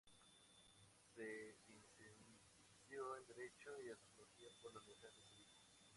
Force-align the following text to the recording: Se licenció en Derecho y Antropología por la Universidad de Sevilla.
Se 1.13 1.57
licenció 1.67 3.15
en 3.17 3.27
Derecho 3.27 3.69
y 3.85 3.91
Antropología 3.91 4.47
por 4.63 4.73
la 4.73 4.79
Universidad 4.79 5.11
de 5.11 5.29
Sevilla. 5.29 5.61